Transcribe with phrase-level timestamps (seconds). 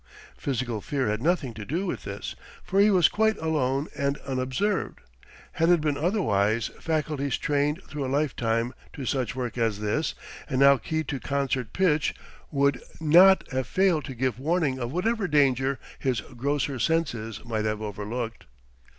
[0.35, 4.99] Physical fear had nothing to do with this, for he was quite alone and unobserved;
[5.51, 10.15] had it been otherwise faculties trained through a lifetime to such work as this
[10.49, 12.15] and now keyed to concert pitch
[12.49, 17.79] would not have failed to give warning of whatever danger his grosser senses might have
[17.79, 18.47] overlooked.